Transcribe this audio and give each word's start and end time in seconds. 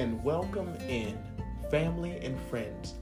can 0.00 0.22
welcome 0.22 0.74
in 0.88 1.22
family 1.70 2.18
and 2.22 2.40
friends 2.48 2.94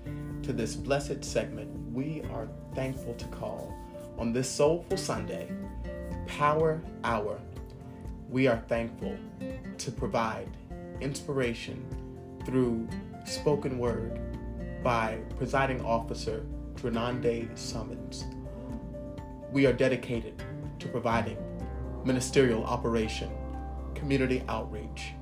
to 0.43 0.53
this 0.53 0.75
blessed 0.75 1.25
segment 1.25 1.71
we 1.93 2.23
are 2.33 2.49
thankful 2.75 3.15
to 3.15 3.25
call 3.27 3.73
on 4.19 4.33
this 4.33 4.51
soulful 4.51 4.97
Sunday, 4.97 5.49
Power 6.27 6.83
Hour. 7.05 7.41
We 8.29 8.49
are 8.49 8.65
thankful 8.67 9.17
to 9.79 9.93
provide 9.93 10.49
inspiration 11.01 11.87
through 12.45 12.89
spoken 13.25 13.79
word 13.79 14.19
by 14.83 15.21
presiding 15.37 15.81
officer 15.85 16.45
Drenande 16.75 17.57
Summons. 17.57 18.25
We 19.53 19.67
are 19.67 19.73
dedicated 19.73 20.43
to 20.81 20.89
providing 20.89 21.39
ministerial 22.05 22.65
operation, 22.65 23.31
community 23.95 24.43
outreach, 24.49 25.13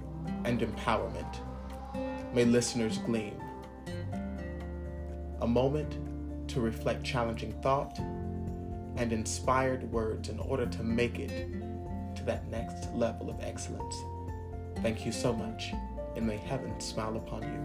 and 0.46 0.60
empowerment. 0.60 1.45
May 2.36 2.45
listeners 2.45 2.98
glean 2.98 3.40
a 5.40 5.46
moment 5.46 5.98
to 6.50 6.60
reflect 6.60 7.02
challenging 7.02 7.54
thought 7.62 7.98
and 7.98 9.10
inspired 9.10 9.90
words 9.90 10.28
in 10.28 10.38
order 10.40 10.66
to 10.66 10.82
make 10.82 11.18
it 11.18 11.30
to 12.14 12.22
that 12.24 12.46
next 12.50 12.92
level 12.92 13.30
of 13.30 13.40
excellence. 13.40 13.96
Thank 14.82 15.06
you 15.06 15.12
so 15.12 15.32
much, 15.32 15.72
and 16.14 16.26
may 16.26 16.36
heaven 16.36 16.78
smile 16.78 17.16
upon 17.16 17.42
you. 17.42 17.59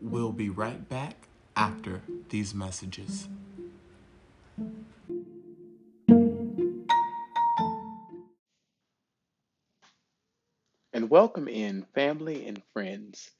We'll 0.00 0.32
be 0.32 0.48
right 0.48 0.88
back 0.88 1.28
after 1.54 2.00
these 2.30 2.54
messages. 2.54 3.28
Welcome 11.12 11.46
in 11.46 11.84
family 11.94 12.46
and 12.46 12.62
friends 12.72 13.30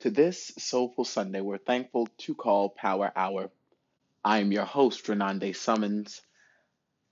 to 0.00 0.10
this 0.10 0.50
soulful 0.58 1.04
Sunday. 1.04 1.40
We're 1.40 1.58
thankful 1.58 2.08
to 2.18 2.34
call 2.34 2.70
Power 2.70 3.12
Hour. 3.14 3.52
I 4.24 4.40
am 4.40 4.50
your 4.50 4.64
host, 4.64 5.04
Renande 5.04 5.54
Summons. 5.54 6.22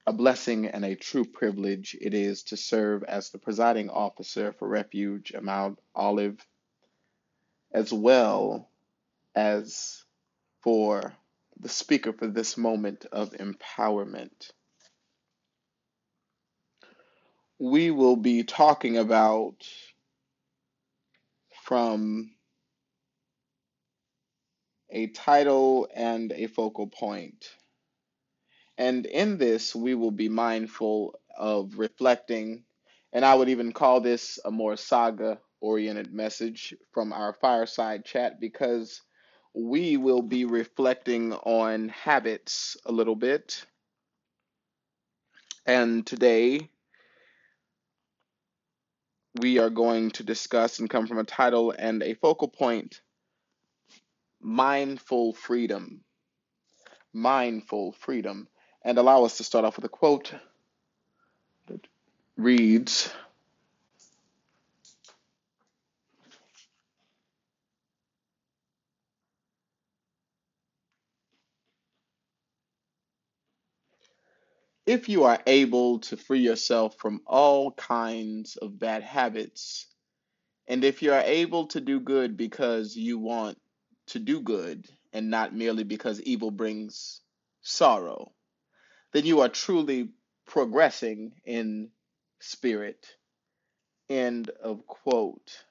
A 0.09 0.13
blessing 0.13 0.67
and 0.67 0.85
a 0.85 0.97
true 0.97 1.25
privilege 1.25 1.97
it 2.01 2.15
is 2.15 2.43
to 2.43 2.57
serve 2.57 3.05
as 3.05 3.31
the 3.31 3.39
presiding 3.39 3.91
officer 3.91 4.53
for 4.59 4.67
Refuge 4.67 5.33
Mount 5.41 5.79
Olive, 5.95 6.45
as 7.73 7.93
well 7.93 8.69
as 9.37 10.03
for 10.63 11.15
the 11.61 11.69
speaker 11.69 12.13
for 12.13 12.27
this 12.27 12.57
moment 12.57 13.07
of 13.13 13.35
empowerment. 13.35 14.51
We 17.61 17.93
will 17.93 18.17
be 18.17 18.43
talking 18.43 18.99
about 18.99 19.65
from 21.69 22.31
a 24.89 25.07
title 25.09 25.87
and 25.95 26.33
a 26.33 26.47
focal 26.47 26.87
point. 26.87 27.45
And 28.79 29.05
in 29.05 29.37
this, 29.37 29.75
we 29.75 29.95
will 29.95 30.11
be 30.11 30.31
mindful 30.31 31.21
of 31.37 31.77
reflecting, 31.77 32.65
and 33.13 33.23
I 33.23 33.35
would 33.35 33.51
even 33.51 33.73
call 33.73 34.01
this 34.01 34.39
a 34.47 34.51
more 34.51 34.79
saga 34.79 35.41
oriented 35.61 36.11
message 36.11 36.73
from 36.95 37.13
our 37.13 37.35
fireside 37.35 38.07
chat 38.07 38.41
because 38.41 39.03
we 39.55 39.99
will 39.99 40.23
be 40.23 40.47
reflecting 40.47 41.35
on 41.35 41.91
habits 41.91 42.79
a 42.87 42.93
little 42.93 43.17
bit. 43.17 43.63
And 45.67 46.07
today, 46.07 46.71
we 49.41 49.59
are 49.59 49.71
going 49.71 50.11
to 50.13 50.23
discuss 50.23 50.79
and 50.79 50.91
come 50.91 51.07
from 51.07 51.19
a 51.19 51.25
title 51.25 51.75
and 51.77 52.03
a 52.03 52.15
focal 52.15 52.49
point 52.49 53.01
mindful 54.41 55.33
freedom. 55.33 56.01
Mindful 57.13 57.93
freedom. 57.93 58.49
And 58.85 58.99
allow 58.99 59.25
us 59.25 59.39
to 59.39 59.45
start 59.45 59.65
off 59.65 59.77
with 59.77 59.85
a 59.85 59.89
quote 59.89 60.33
that 61.67 61.87
reads 62.37 63.13
If 74.89 75.11
you 75.11 75.25
are 75.25 75.39
able 75.47 75.99
to 75.99 76.17
free 76.17 76.39
yourself 76.41 76.97
from 76.97 77.21
all 77.27 77.73
kinds 77.73 78.57
of 78.57 78.79
bad 78.79 79.03
habits, 79.03 79.87
and 80.67 80.83
if 80.83 81.03
you 81.03 81.13
are 81.13 81.21
able 81.21 81.67
to 81.67 81.81
do 81.83 82.01
good 82.01 82.39
because 82.39 82.97
you 82.97 83.19
want 83.19 83.59
to 84.07 84.19
do 84.19 84.41
good 84.41 84.89
and 85.13 85.29
not 85.29 85.55
merely 85.55 85.85
because 85.85 86.23
evil 86.23 86.51
brings 86.51 87.21
sorrow, 87.61 88.33
then 89.13 89.27
you 89.27 89.43
are 89.43 89.51
truly 89.51 90.09
progressing 90.47 91.33
in 91.45 91.91
spirit. 92.41 93.07
End 94.09 94.49
of 94.49 94.87
quote. 94.87 95.65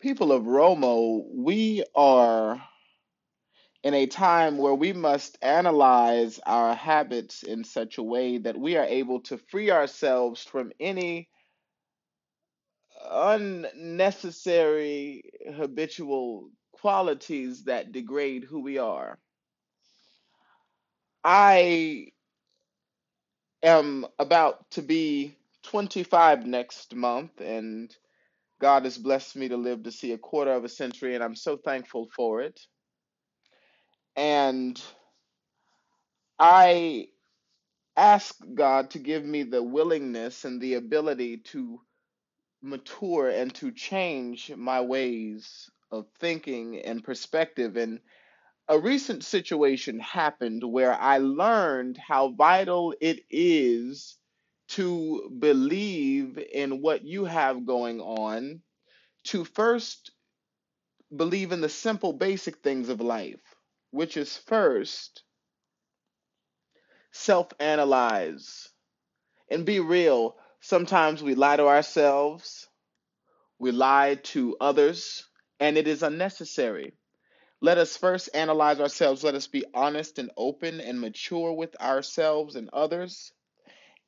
People 0.00 0.32
of 0.32 0.42
Romo, 0.42 1.24
we 1.32 1.84
are 1.94 2.60
in 3.84 3.92
a 3.94 4.06
time 4.06 4.56
where 4.56 4.74
we 4.74 4.94
must 4.94 5.36
analyze 5.42 6.40
our 6.46 6.74
habits 6.74 7.42
in 7.42 7.62
such 7.64 7.98
a 7.98 8.02
way 8.02 8.38
that 8.38 8.58
we 8.58 8.78
are 8.78 8.86
able 8.86 9.20
to 9.20 9.36
free 9.36 9.70
ourselves 9.70 10.42
from 10.42 10.72
any 10.80 11.28
unnecessary 13.10 15.22
habitual 15.54 16.48
qualities 16.72 17.64
that 17.64 17.92
degrade 17.92 18.44
who 18.44 18.62
we 18.62 18.78
are. 18.78 19.18
I 21.22 22.06
am 23.62 24.06
about 24.18 24.70
to 24.72 24.82
be 24.82 25.36
25 25.64 26.46
next 26.46 26.94
month, 26.94 27.40
and 27.42 27.94
God 28.60 28.84
has 28.84 28.96
blessed 28.96 29.36
me 29.36 29.48
to 29.48 29.58
live 29.58 29.82
to 29.82 29.92
see 29.92 30.12
a 30.12 30.18
quarter 30.18 30.52
of 30.52 30.64
a 30.64 30.68
century, 30.70 31.14
and 31.14 31.22
I'm 31.22 31.36
so 31.36 31.58
thankful 31.58 32.08
for 32.16 32.40
it. 32.40 32.58
And 34.48 34.82
I 36.38 37.08
ask 37.96 38.36
God 38.54 38.90
to 38.90 38.98
give 38.98 39.24
me 39.24 39.44
the 39.44 39.62
willingness 39.62 40.44
and 40.44 40.60
the 40.60 40.74
ability 40.74 41.38
to 41.52 41.80
mature 42.60 43.30
and 43.30 43.54
to 43.56 43.72
change 43.72 44.52
my 44.54 44.82
ways 44.82 45.70
of 45.90 46.06
thinking 46.18 46.78
and 46.84 47.02
perspective. 47.02 47.78
And 47.78 48.00
a 48.68 48.78
recent 48.78 49.24
situation 49.24 49.98
happened 50.00 50.62
where 50.62 50.94
I 50.94 51.18
learned 51.18 51.96
how 51.96 52.30
vital 52.32 52.94
it 53.00 53.20
is 53.30 54.18
to 54.68 55.34
believe 55.38 56.38
in 56.52 56.82
what 56.82 57.02
you 57.04 57.24
have 57.24 57.64
going 57.64 58.00
on, 58.00 58.60
to 59.24 59.44
first 59.44 60.10
believe 61.16 61.52
in 61.52 61.62
the 61.62 61.70
simple, 61.70 62.12
basic 62.12 62.58
things 62.58 62.90
of 62.90 63.00
life 63.00 63.53
which 63.94 64.16
is 64.16 64.36
first 64.36 65.22
self 67.12 67.52
analyze 67.60 68.68
and 69.48 69.64
be 69.64 69.78
real. 69.78 70.36
Sometimes 70.60 71.22
we 71.22 71.36
lie 71.36 71.56
to 71.56 71.66
ourselves, 71.66 72.66
we 73.60 73.70
lie 73.70 74.16
to 74.16 74.56
others, 74.60 75.24
and 75.60 75.78
it 75.78 75.86
is 75.86 76.02
unnecessary. 76.02 76.94
Let 77.60 77.78
us 77.78 77.96
first 77.96 78.30
analyze 78.34 78.80
ourselves. 78.80 79.22
Let 79.22 79.36
us 79.36 79.46
be 79.46 79.64
honest 79.72 80.18
and 80.18 80.30
open 80.36 80.80
and 80.80 81.00
mature 81.00 81.52
with 81.52 81.80
ourselves 81.80 82.56
and 82.56 82.68
others. 82.72 83.32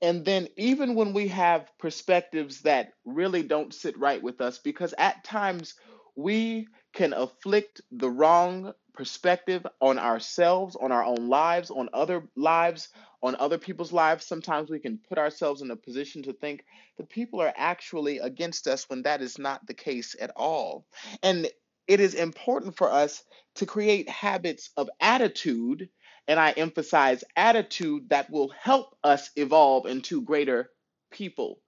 And 0.03 0.25
then, 0.25 0.49
even 0.57 0.95
when 0.97 1.15
we 1.15 1.29
have 1.29 1.71
perspectives 1.79 2.63
that 2.63 2.93
really 3.05 3.45
don't 3.45 3.73
sit 3.73 3.97
right 3.99 4.23
with 4.23 4.41
us, 4.41 4.59
because 4.59 4.95
at 4.99 5.23
times 5.25 5.75
we 6.17 6.67
can 6.95 7.13
afflict 7.13 7.83
the 7.93 8.11
wrong 8.11 8.73
perspective 8.95 9.67
on 9.81 9.99
ourselves, 9.99 10.75
on 10.75 10.91
our 10.91 11.05
own 11.05 11.29
lives, 11.29 11.71
on 11.71 11.91
other 11.93 12.27
lives, 12.35 12.89
on 13.23 13.37
other 13.37 13.59
people's 13.59 13.93
lives. 13.93 14.25
Sometimes 14.25 14.71
we 14.71 14.79
can 14.79 14.99
put 15.09 15.19
ourselves 15.19 15.61
in 15.61 15.71
a 15.71 15.77
position 15.77 16.23
to 16.23 16.33
think 16.33 16.65
that 16.97 17.11
people 17.11 17.43
are 17.43 17.53
actually 17.55 18.19
against 18.19 18.67
us 18.67 18.89
when 18.89 19.03
that 19.03 19.21
is 19.21 19.39
not 19.39 19.67
the 19.67 19.75
case 19.75 20.17
at 20.19 20.31
all. 20.35 20.87
And 21.23 21.47
it 21.87 22.01
is 22.01 22.15
important 22.15 22.77
for 22.77 22.91
us 22.91 23.23
to 23.57 23.67
create 23.67 24.09
habits 24.09 24.71
of 24.77 24.89
attitude, 25.01 25.91
and 26.27 26.41
I 26.41 26.53
emphasize 26.53 27.23
attitude 27.37 28.09
that 28.09 28.31
will 28.31 28.49
help 28.49 28.97
us 29.05 29.31
evolve 29.37 29.87
into 29.87 30.23
greater 30.23 30.71
people. 31.11 31.61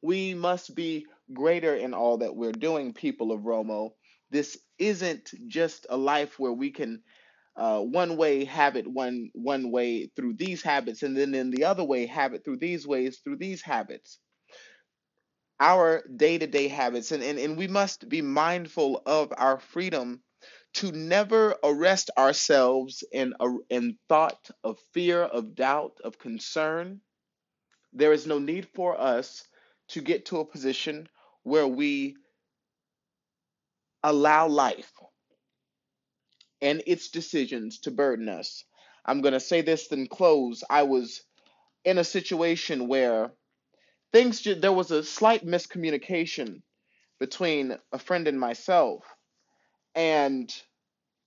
We 0.00 0.34
must 0.34 0.74
be 0.74 1.06
greater 1.32 1.74
in 1.74 1.94
all 1.94 2.18
that 2.18 2.36
we're 2.36 2.52
doing, 2.52 2.92
people 2.92 3.32
of 3.32 3.42
Romo. 3.42 3.90
This 4.30 4.58
isn't 4.78 5.30
just 5.48 5.86
a 5.90 5.96
life 5.96 6.38
where 6.38 6.52
we 6.52 6.70
can 6.70 7.02
uh, 7.56 7.80
one 7.80 8.16
way 8.16 8.44
have 8.44 8.76
it 8.76 8.86
one 8.86 9.30
one 9.34 9.70
way 9.70 10.08
through 10.16 10.34
these 10.34 10.62
habits 10.62 11.02
and 11.02 11.16
then 11.16 11.34
in 11.34 11.50
the 11.50 11.64
other 11.64 11.84
way 11.84 12.06
have 12.06 12.34
it 12.34 12.44
through 12.44 12.58
these 12.58 12.86
ways 12.86 13.20
through 13.24 13.36
these 13.36 13.62
habits 13.62 14.18
our 15.60 16.04
day-to-day 16.16 16.68
habits 16.68 17.12
and, 17.12 17.22
and, 17.22 17.38
and 17.38 17.56
we 17.56 17.66
must 17.66 18.08
be 18.08 18.20
mindful 18.22 19.02
of 19.06 19.32
our 19.36 19.58
freedom 19.58 20.22
to 20.74 20.92
never 20.92 21.56
arrest 21.64 22.10
ourselves 22.18 23.02
in 23.12 23.32
a, 23.40 23.48
in 23.70 23.96
thought 24.08 24.50
of 24.64 24.78
fear 24.92 25.22
of 25.22 25.54
doubt 25.54 25.92
of 26.04 26.18
concern 26.18 27.00
there 27.92 28.12
is 28.12 28.26
no 28.26 28.38
need 28.38 28.68
for 28.74 29.00
us 29.00 29.46
to 29.88 30.00
get 30.02 30.26
to 30.26 30.40
a 30.40 30.44
position 30.44 31.08
where 31.46 31.68
we 31.68 32.16
allow 34.02 34.48
life 34.48 34.90
and 36.60 36.82
its 36.88 37.10
decisions 37.10 37.78
to 37.78 37.92
burden 37.92 38.28
us. 38.28 38.64
I'm 39.04 39.20
going 39.20 39.34
to 39.34 39.38
say 39.38 39.60
this 39.60 39.86
then 39.86 40.08
close. 40.08 40.64
I 40.68 40.82
was 40.82 41.22
in 41.84 41.98
a 41.98 42.04
situation 42.04 42.88
where 42.88 43.30
things 44.12 44.42
there 44.42 44.72
was 44.72 44.90
a 44.90 45.04
slight 45.04 45.46
miscommunication 45.46 46.62
between 47.20 47.78
a 47.92 47.98
friend 48.00 48.26
and 48.26 48.40
myself 48.40 49.04
and 49.94 50.52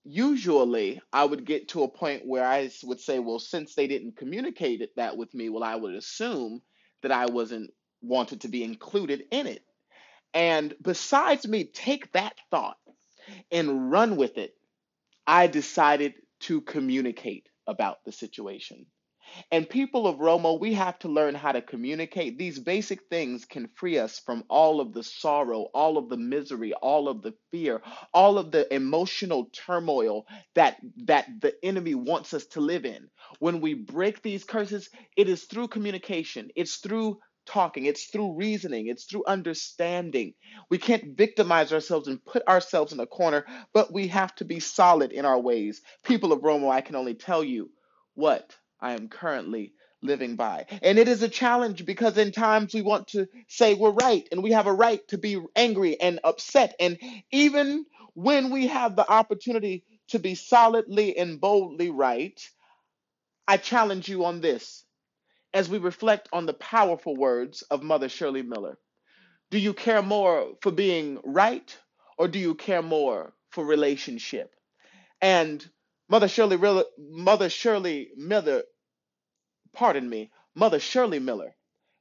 usually 0.04 1.00
I 1.14 1.24
would 1.24 1.46
get 1.46 1.68
to 1.68 1.84
a 1.84 1.88
point 1.88 2.26
where 2.26 2.44
I 2.44 2.70
would 2.84 3.00
say, 3.00 3.20
well, 3.20 3.38
since 3.38 3.74
they 3.74 3.86
didn't 3.86 4.18
communicate 4.18 4.86
that 4.96 5.16
with 5.16 5.32
me, 5.32 5.48
well, 5.48 5.64
I 5.64 5.76
would 5.76 5.94
assume 5.94 6.60
that 7.02 7.10
I 7.10 7.24
wasn't 7.24 7.70
wanted 8.02 8.42
to 8.42 8.48
be 8.48 8.62
included 8.62 9.24
in 9.30 9.46
it. 9.46 9.64
And 10.34 10.74
besides 10.80 11.46
me 11.46 11.64
take 11.64 12.12
that 12.12 12.34
thought 12.50 12.78
and 13.50 13.90
run 13.90 14.16
with 14.16 14.38
it, 14.38 14.54
I 15.26 15.46
decided 15.46 16.14
to 16.40 16.60
communicate 16.60 17.48
about 17.66 18.04
the 18.04 18.12
situation. 18.12 18.86
And 19.52 19.68
people 19.68 20.06
of 20.08 20.18
Romo, 20.18 20.58
we 20.58 20.74
have 20.74 20.98
to 21.00 21.08
learn 21.08 21.34
how 21.36 21.52
to 21.52 21.62
communicate. 21.62 22.38
These 22.38 22.58
basic 22.58 23.08
things 23.08 23.44
can 23.44 23.68
free 23.68 23.98
us 23.98 24.18
from 24.18 24.44
all 24.48 24.80
of 24.80 24.92
the 24.92 25.04
sorrow, 25.04 25.68
all 25.72 25.98
of 25.98 26.08
the 26.08 26.16
misery, 26.16 26.72
all 26.74 27.08
of 27.08 27.22
the 27.22 27.34
fear, 27.50 27.80
all 28.12 28.38
of 28.38 28.50
the 28.50 28.72
emotional 28.74 29.46
turmoil 29.52 30.26
that 30.54 30.78
that 31.04 31.28
the 31.40 31.54
enemy 31.64 31.94
wants 31.94 32.34
us 32.34 32.46
to 32.46 32.60
live 32.60 32.84
in. 32.84 33.08
When 33.38 33.60
we 33.60 33.74
break 33.74 34.22
these 34.22 34.44
curses, 34.44 34.90
it 35.16 35.28
is 35.28 35.44
through 35.44 35.68
communication. 35.68 36.50
It's 36.56 36.76
through 36.76 37.20
talking, 37.46 37.86
it's 37.86 38.04
through 38.06 38.36
reasoning, 38.36 38.88
it's 38.88 39.04
through 39.04 39.24
understanding. 39.26 40.34
We 40.70 40.78
can't 40.78 41.16
victimize 41.16 41.72
ourselves 41.72 42.08
and 42.08 42.24
put 42.24 42.46
ourselves 42.48 42.92
in 42.92 43.00
a 43.00 43.06
corner, 43.06 43.44
but 43.72 43.92
we 43.92 44.08
have 44.08 44.34
to 44.36 44.44
be 44.44 44.60
solid 44.60 45.12
in 45.12 45.24
our 45.24 45.38
ways. 45.38 45.82
People 46.04 46.32
of 46.32 46.40
Romo, 46.40 46.70
I 46.70 46.80
can 46.80 46.96
only 46.96 47.14
tell 47.14 47.42
you 47.44 47.70
what 48.14 48.56
I 48.80 48.92
am 48.92 49.08
currently 49.08 49.72
living 50.02 50.36
by. 50.36 50.66
And 50.82 50.98
it 50.98 51.08
is 51.08 51.22
a 51.22 51.28
challenge 51.28 51.84
because 51.84 52.16
in 52.16 52.32
times 52.32 52.74
we 52.74 52.82
want 52.82 53.08
to 53.08 53.28
say 53.48 53.74
we're 53.74 53.90
right 53.90 54.26
and 54.32 54.42
we 54.42 54.52
have 54.52 54.66
a 54.66 54.72
right 54.72 55.06
to 55.08 55.18
be 55.18 55.42
angry 55.54 56.00
and 56.00 56.20
upset. 56.24 56.74
And 56.80 56.98
even 57.30 57.84
when 58.14 58.50
we 58.50 58.68
have 58.68 58.96
the 58.96 59.10
opportunity 59.10 59.84
to 60.08 60.18
be 60.18 60.34
solidly 60.34 61.16
and 61.16 61.40
boldly 61.40 61.90
right, 61.90 62.40
I 63.46 63.56
challenge 63.56 64.08
you 64.08 64.24
on 64.24 64.40
this 64.40 64.84
as 65.54 65.68
we 65.68 65.78
reflect 65.78 66.28
on 66.32 66.46
the 66.46 66.54
powerful 66.54 67.16
words 67.16 67.62
of 67.62 67.82
Mother 67.82 68.08
Shirley 68.08 68.42
Miller. 68.42 68.78
Do 69.50 69.58
you 69.58 69.74
care 69.74 70.02
more 70.02 70.52
for 70.62 70.70
being 70.72 71.18
right 71.24 71.76
or 72.18 72.28
do 72.28 72.38
you 72.38 72.54
care 72.54 72.82
more 72.82 73.34
for 73.50 73.64
relationship? 73.64 74.54
And 75.20 75.64
Mother 76.08 76.28
Shirley, 76.28 76.58
Mother 76.98 77.50
Shirley 77.50 78.10
Miller 78.16 78.62
pardon 79.72 80.08
me, 80.08 80.30
Mother 80.54 80.80
Shirley 80.80 81.18
Miller 81.18 81.54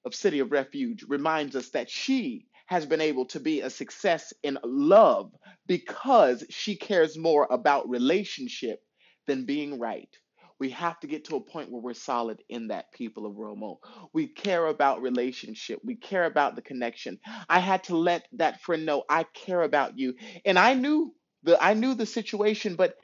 of 0.06 0.16
City 0.16 0.40
of 0.40 0.52
Refuge 0.52 1.06
reminds 1.08 1.56
us 1.56 1.70
that 1.72 1.90
she 1.90 2.48
has 2.66 2.86
been 2.86 3.02
able 3.02 3.26
to 3.26 3.40
be 3.40 3.62
a 3.62 3.70
success 3.70 4.34
in 4.44 4.58
love 4.64 5.32
because 5.68 6.44
she 6.50 6.76
cares 6.76 7.18
more 7.18 7.48
about 7.50 7.90
relationship 7.90 8.80
than 9.28 9.46
being 9.46 9.80
right. 9.80 10.10
We 10.60 10.72
have 10.72 11.00
to 11.02 11.08
get 11.08 11.26
to 11.26 11.38
a 11.38 11.42
point 11.42 11.72
where 11.72 11.82
we're 11.82 11.94
solid 11.94 12.44
in 12.50 12.68
that 12.70 12.92
people 12.94 13.26
of 13.26 13.34
Romo. 13.36 13.78
We 14.14 14.28
care 14.28 14.66
about 14.68 15.02
relationship. 15.02 15.80
We 15.84 15.96
care 15.96 16.26
about 16.26 16.56
the 16.56 16.62
connection. 16.62 17.20
I 17.50 17.60
had 17.60 17.86
to 17.86 17.98
let 17.98 18.28
that 18.34 18.62
friend 18.62 18.86
know 18.86 19.04
I 19.10 19.24
care 19.24 19.62
about 19.62 19.98
you. 19.98 20.16
And 20.46 20.60
I 20.60 20.74
knew 20.76 21.14
the 21.44 21.62
I 21.64 21.74
knew 21.74 21.96
the 21.96 22.06
situation, 22.06 22.76
but 22.76 22.96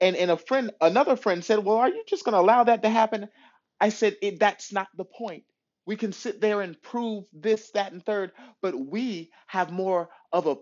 and, 0.00 0.16
and 0.16 0.30
a 0.30 0.36
friend 0.38 0.72
another 0.80 1.16
friend 1.16 1.44
said, 1.44 1.64
Well, 1.64 1.78
are 1.78 1.88
you 1.88 2.04
just 2.08 2.24
gonna 2.24 2.40
allow 2.40 2.64
that 2.64 2.82
to 2.82 2.90
happen? 2.90 3.28
I 3.80 3.90
said, 3.90 4.16
that's 4.40 4.72
not 4.72 4.88
the 4.96 5.06
point. 5.06 5.44
We 5.86 5.96
can 5.96 6.12
sit 6.12 6.40
there 6.40 6.62
and 6.62 6.80
prove 6.82 7.24
this, 7.32 7.70
that, 7.72 7.92
and 7.92 8.04
third, 8.04 8.32
but 8.62 8.74
we 8.78 9.30
have 9.48 9.72
more 9.72 10.10
of 10.32 10.48
a 10.48 10.56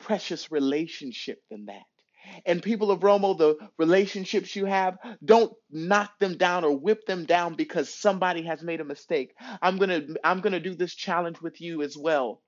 precious 0.00 0.52
relationship 0.52 1.40
than 1.50 1.66
that. 1.66 1.84
And 2.46 2.62
people 2.62 2.90
of 2.90 3.00
Romo, 3.00 3.36
the 3.36 3.56
relationships 3.78 4.56
you 4.56 4.66
have, 4.66 4.98
don't 5.24 5.52
knock 5.70 6.18
them 6.18 6.36
down 6.36 6.64
or 6.64 6.76
whip 6.76 7.06
them 7.06 7.24
down 7.26 7.54
because 7.54 7.92
somebody 7.92 8.42
has 8.42 8.62
made 8.62 8.80
a 8.80 8.84
mistake. 8.84 9.34
I'm 9.62 9.78
gonna 9.78 10.02
I'm 10.24 10.40
gonna 10.40 10.60
do 10.60 10.74
this 10.74 10.94
challenge 10.94 11.40
with 11.40 11.60
you 11.60 11.82
as 11.82 11.96
well. 11.96 12.42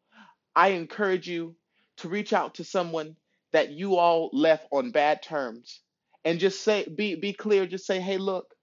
I 0.55 0.69
encourage 0.71 1.29
you 1.29 1.57
to 1.99 2.09
reach 2.09 2.33
out 2.33 2.55
to 2.57 2.65
someone 2.65 3.17
that 3.53 3.71
you 3.71 3.97
all 3.97 4.31
left 4.33 4.67
on 4.73 4.91
bad 4.91 5.23
terms 5.23 5.81
and 6.25 6.41
just 6.41 6.63
say 6.63 6.87
be 6.87 7.15
be 7.15 7.33
clear, 7.33 7.67
just 7.67 7.87
say, 7.87 8.01
hey, 8.01 8.19
look, 8.19 8.55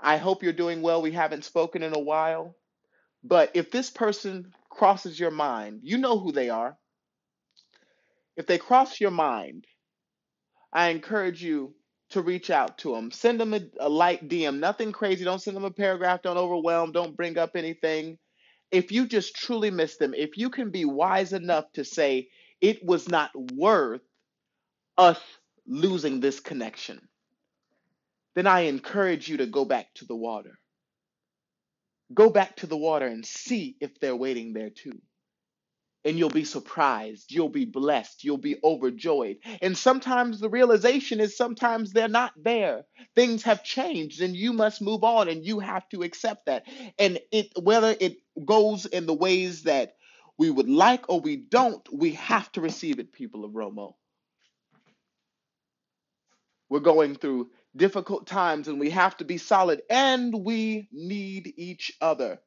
I 0.00 0.16
hope 0.18 0.42
you're 0.42 0.52
doing 0.52 0.82
well. 0.82 1.02
We 1.02 1.12
haven't 1.12 1.44
spoken 1.44 1.82
in 1.82 1.94
a 1.94 1.98
while. 2.00 2.56
But 3.24 3.52
if 3.54 3.70
this 3.70 3.90
person 3.90 4.52
crosses 4.70 5.18
your 5.18 5.30
mind, 5.30 5.80
you 5.82 5.98
know 5.98 6.18
who 6.18 6.32
they 6.32 6.50
are. 6.50 6.78
If 8.38 8.46
they 8.46 8.58
cross 8.58 9.00
your 9.00 9.12
mind, 9.12 9.66
I 10.72 10.88
encourage 10.90 11.44
you 11.44 11.74
to 12.10 12.22
reach 12.22 12.50
out 12.50 12.78
to 12.80 12.94
them. 12.94 13.12
Send 13.12 13.40
them 13.40 13.54
a, 13.54 13.60
a 13.80 13.90
light 13.90 14.28
DM, 14.28 14.60
nothing 14.60 14.92
crazy. 14.92 15.24
Don't 15.26 15.42
send 15.42 15.56
them 15.56 15.66
a 15.66 15.72
paragraph. 15.72 16.22
Don't 16.22 16.38
overwhelm. 16.38 16.92
Don't 16.92 17.16
bring 17.16 17.38
up 17.38 17.52
anything. 17.56 18.18
If 18.72 18.92
you 18.92 19.06
just 19.06 19.36
truly 19.36 19.70
miss 19.70 19.98
them, 19.98 20.14
if 20.14 20.38
you 20.38 20.50
can 20.50 20.70
be 20.70 20.86
wise 20.86 21.34
enough 21.34 21.66
to 21.74 21.84
say, 21.84 22.30
it 22.62 22.84
was 22.84 23.08
not 23.10 23.32
worth 23.54 24.02
us 24.98 25.20
losing 25.66 26.20
this 26.20 26.40
connection 26.40 27.00
then 28.36 28.46
I 28.46 28.62
encourage 28.62 29.28
you 29.28 29.38
to 29.38 29.46
go 29.46 29.66
back 29.66 29.92
to 29.96 30.06
the 30.06 30.16
water. 30.16 30.58
Go 32.14 32.30
back 32.30 32.56
to 32.58 32.68
the 32.68 32.76
water 32.76 33.06
and 33.06 33.26
see 33.26 33.76
if 33.80 33.98
they're 34.00 34.16
waiting 34.16 34.52
there 34.52 34.70
too. 34.70 35.00
And 36.08 36.18
you'll 36.18 36.30
be 36.30 36.44
surprised. 36.44 37.32
You'll 37.32 37.50
be 37.50 37.66
blessed. 37.66 38.24
You'll 38.24 38.38
be 38.38 38.56
overjoyed. 38.64 39.38
And 39.60 39.76
sometimes 39.76 40.40
the 40.40 40.48
realization 40.48 41.20
is 41.20 41.36
sometimes 41.36 41.92
they're 41.92 42.08
not 42.08 42.32
there. 42.42 42.84
Things 43.14 43.42
have 43.42 43.62
changed 43.62 44.22
and 44.22 44.34
you 44.34 44.54
must 44.54 44.80
move 44.80 45.04
on 45.04 45.28
and 45.28 45.44
you 45.44 45.60
have 45.60 45.86
to 45.90 46.02
accept 46.04 46.46
that. 46.46 46.64
And 46.98 47.20
it 47.30 47.52
whether 47.62 47.94
it 48.00 48.16
goes 48.46 48.86
in 48.86 49.04
the 49.06 49.14
ways 49.14 49.64
that 49.64 49.96
we 50.38 50.50
would 50.50 50.70
like 50.70 51.10
or 51.10 51.20
we 51.20 51.36
don't, 51.36 51.86
we 51.92 52.12
have 52.12 52.50
to 52.52 52.62
receive 52.62 53.00
it, 53.00 53.12
people 53.12 53.44
of 53.44 53.52
Romo. 53.52 53.94
We're 56.70 56.80
going 56.80 57.16
through 57.16 57.50
difficult 57.76 58.26
times 58.26 58.68
and 58.68 58.80
we 58.80 58.90
have 58.90 59.16
to 59.18 59.26
be 59.26 59.38
solid 59.38 59.82
and 59.90 60.34
we 60.34 60.88
need 60.90 61.52
each 61.58 61.92
other. 62.00 62.40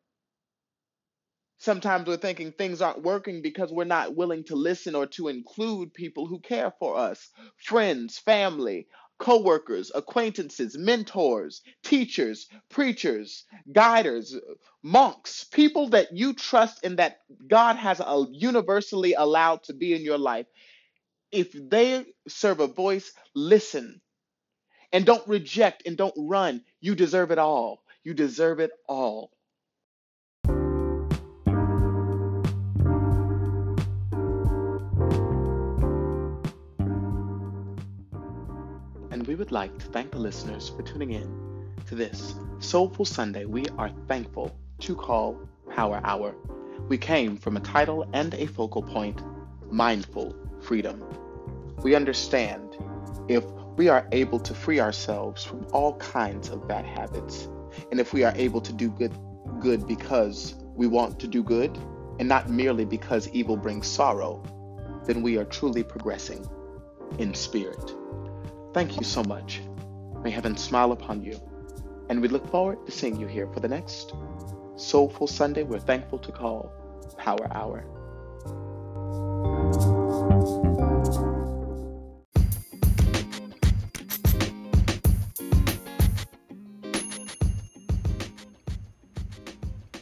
Sometimes 1.62 2.08
we're 2.08 2.18
thinking 2.18 2.54
things 2.54 2.82
aren't 2.84 3.04
working 3.04 3.44
because 3.44 3.72
we're 3.74 3.86
not 3.86 4.16
willing 4.16 4.46
to 4.46 4.56
listen 4.58 4.96
or 4.96 5.08
to 5.08 5.30
include 5.30 5.96
people 5.96 6.28
who 6.28 6.40
care 6.42 6.74
for 6.80 6.98
us 6.98 7.30
friends, 7.58 8.20
family, 8.20 8.88
co-workers, 9.20 9.92
acquaintances, 9.96 10.78
mentors, 10.78 11.64
teachers, 11.84 12.48
preachers, 12.70 13.46
guiders, 13.74 14.38
monks, 14.84 15.46
people 15.46 15.90
that 15.92 16.10
you 16.18 16.34
trust 16.34 16.86
and 16.86 17.00
that 17.00 17.20
God 17.48 17.78
has 17.78 18.02
a 18.02 18.26
universally 18.32 19.16
allowed 19.16 19.64
to 19.66 19.74
be 19.74 19.96
in 19.96 20.04
your 20.04 20.20
life. 20.20 20.48
If 21.32 21.54
they 21.54 22.06
serve 22.30 22.62
a 22.62 22.68
voice, 22.68 23.14
listen 23.36 24.02
and 24.94 25.06
don't 25.06 25.28
reject 25.28 25.84
and 25.88 25.98
don't 25.98 26.16
run. 26.18 26.64
You 26.82 26.96
deserve 26.96 27.32
it 27.32 27.40
all. 27.40 27.84
You 28.04 28.14
deserve 28.16 28.60
it 28.62 28.72
all. 28.88 29.32
Would 39.42 39.52
like 39.52 39.76
to 39.80 39.88
thank 39.88 40.12
the 40.12 40.20
listeners 40.20 40.70
for 40.70 40.84
tuning 40.84 41.14
in 41.14 41.66
to 41.88 41.96
this 41.96 42.36
Soulful 42.60 43.06
Sunday. 43.06 43.46
We 43.46 43.66
are 43.80 43.90
thankful 44.08 44.56
to 44.82 44.96
call 44.96 45.36
Power 45.74 46.00
Hour. 46.04 46.36
We 46.88 47.00
came 47.00 47.38
from 47.38 47.58
a 47.58 47.60
title 47.60 48.08
and 48.14 48.36
a 48.36 48.46
focal 48.46 48.84
point 48.84 49.24
mindful 49.72 50.36
freedom. 50.62 51.04
We 51.82 51.96
understand 51.96 52.78
if 53.30 53.44
we 53.78 53.90
are 53.90 54.08
able 54.12 54.40
to 54.42 54.54
free 54.54 54.80
ourselves 54.80 55.44
from 55.44 55.66
all 55.74 55.96
kinds 55.96 56.50
of 56.50 56.68
bad 56.68 56.86
habits. 56.86 57.50
And 57.90 58.00
if 58.00 58.14
we 58.14 58.24
are 58.24 58.34
able 58.36 58.62
to 58.62 58.72
do 58.72 58.92
good 58.92 59.18
good 59.60 59.88
because 59.88 60.54
we 60.76 60.86
want 60.86 61.20
to 61.20 61.26
do 61.26 61.42
good 61.42 61.76
and 62.20 62.30
not 62.30 62.52
merely 62.52 62.86
because 62.86 63.28
evil 63.30 63.58
brings 63.58 63.88
sorrow, 63.88 64.44
then 65.08 65.24
we 65.24 65.40
are 65.40 65.46
truly 65.46 65.82
progressing 65.82 66.48
in 67.18 67.34
spirit. 67.34 67.96
Thank 68.74 68.96
you 68.96 69.04
so 69.04 69.22
much. 69.24 69.62
May 70.24 70.32
heaven 70.32 70.56
smile 70.56 70.94
upon 70.94 71.22
you. 71.22 71.38
And 72.10 72.22
we 72.22 72.30
look 72.30 72.50
forward 72.50 72.86
to 72.86 72.92
seeing 72.92 73.20
you 73.20 73.28
here 73.28 73.48
for 73.48 73.60
the 73.60 73.68
next 73.68 74.14
Soulful 74.78 75.28
Sunday. 75.28 75.64
We're 75.64 75.80
thankful 75.80 76.20
to 76.20 76.32
call 76.32 76.72
Power 77.18 77.52
Hour. 77.54 77.84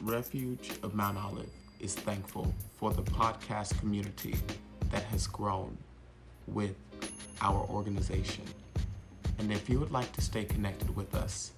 Refuge 0.02 0.72
of 0.84 0.94
Mount 0.94 1.18
Olive 1.18 1.50
is 1.80 1.96
thankful 1.96 2.54
for 2.76 2.94
the 2.94 3.02
podcast 3.02 3.80
community 3.80 4.36
that 4.92 5.04
has 5.06 5.26
grown 5.26 5.76
with 6.48 6.76
our 7.42 7.66
organization. 7.70 8.44
And 9.38 9.52
if 9.52 9.70
you 9.70 9.80
would 9.80 9.92
like 9.92 10.12
to 10.14 10.22
stay 10.22 10.44
connected 10.44 10.96
with 10.96 11.16
us 11.16 11.52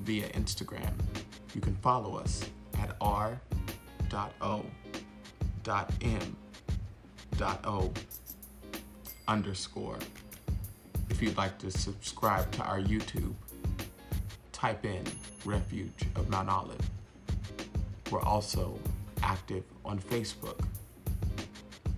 via 0.00 0.28
Instagram, 0.30 0.92
you 1.54 1.60
can 1.60 1.74
follow 1.76 2.16
us 2.16 2.44
at 2.78 2.96
r.o.m.o 3.00 3.40
underscore. 9.28 9.98
If 11.08 11.22
you'd 11.22 11.36
like 11.36 11.58
to 11.58 11.70
subscribe 11.70 12.50
to 12.52 12.62
our 12.62 12.80
YouTube, 12.80 13.34
type 14.52 14.84
in 14.84 15.04
Refuge 15.44 16.04
of 16.16 16.28
Mount 16.28 16.48
Olive. 16.48 16.90
We're 18.10 18.22
also 18.22 18.78
active 19.22 19.64
on 19.84 20.00
Facebook, 20.00 20.60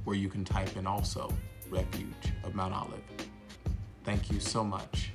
where 0.05 0.17
you 0.17 0.29
can 0.29 0.45
type 0.45 0.77
in 0.77 0.87
also 0.87 1.33
Refuge 1.71 2.33
of 2.45 2.55
Mount 2.55 2.75
Olive. 2.75 3.12
Thank 4.05 4.33
you 4.33 4.41
so 4.41 4.65
much, 4.65 5.11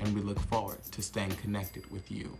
and 0.00 0.14
we 0.14 0.20
look 0.20 0.40
forward 0.40 0.82
to 0.90 1.02
staying 1.02 1.30
connected 1.36 1.90
with 1.92 2.10
you. 2.10 2.36